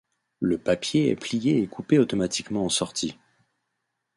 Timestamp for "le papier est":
0.39-1.15